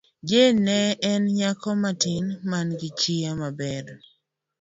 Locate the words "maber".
3.41-3.85